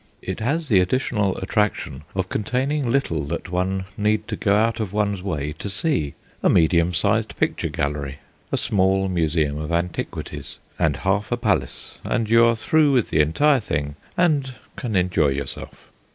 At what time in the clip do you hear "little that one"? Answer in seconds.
2.89-3.85